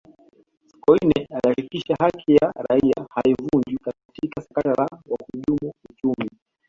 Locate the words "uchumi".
5.89-6.29